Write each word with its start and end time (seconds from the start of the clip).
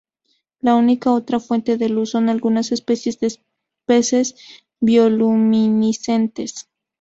La 0.61 0.73
única 0.77 1.11
otra 1.11 1.39
fuente 1.39 1.77
de 1.77 1.87
luz 1.87 2.09
son 2.09 2.27
algunas 2.27 2.71
especies 2.71 3.19
de 3.19 3.37
peces 3.85 4.33
bioluminiscentes. 4.79 6.67